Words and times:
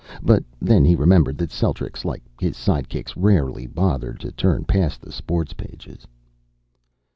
But 0.23 0.43
then 0.59 0.83
he 0.83 0.95
remembered 0.95 1.37
that 1.37 1.51
Celtrics, 1.51 2.03
like 2.05 2.23
his 2.39 2.55
sidekicks, 2.57 3.13
rarely 3.15 3.67
bothered 3.67 4.19
to 4.21 4.31
turn 4.31 4.65
past 4.65 4.99
the 5.01 5.11
sports 5.11 5.53
pages. 5.53 6.07